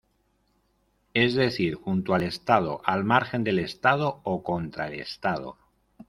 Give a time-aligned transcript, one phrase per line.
[1.13, 5.59] Es decir, "junto al Estado", "al margen del Estado" o "contra el Estado".